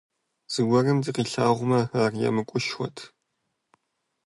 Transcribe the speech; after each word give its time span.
Зыгуэрым 0.53 0.99
дыкъилъагъумэ, 1.03 1.81
ар 2.01 2.11
емыкӀушхуэт. 2.27 2.97